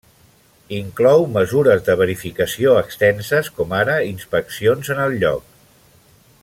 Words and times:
Inclou 0.77 1.25
mesures 1.33 1.83
de 1.89 1.97
verificació 1.99 2.73
extenses 2.85 3.53
com 3.59 3.77
ara 3.83 3.99
inspeccions 4.13 4.95
en 4.97 5.07
el 5.09 5.19
lloc. 5.25 5.49